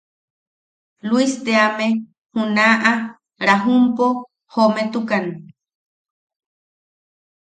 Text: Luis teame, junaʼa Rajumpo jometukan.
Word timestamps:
Luis 1.07 1.31
teame, 1.45 1.87
junaʼa 2.33 2.93
Rajumpo 3.45 4.05
jometukan. 4.53 5.25